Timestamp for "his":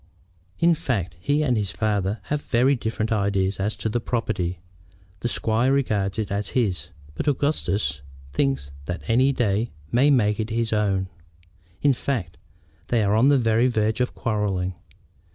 1.55-1.71, 6.57-6.87, 10.49-10.73